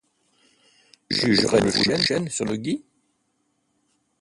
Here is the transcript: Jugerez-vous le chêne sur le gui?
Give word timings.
Jugerez-vous 1.11 1.91
le 1.91 1.95
chêne 1.97 2.27
sur 2.27 2.45
le 2.45 2.57
gui? 2.57 2.83